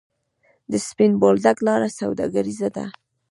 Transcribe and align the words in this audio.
د 0.71 0.73
سپین 0.87 1.11
بولدک 1.21 1.57
لاره 1.67 1.89
سوداګریزه 1.99 2.69
ده 2.75 2.85